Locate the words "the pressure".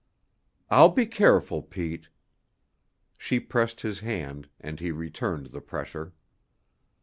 5.53-6.11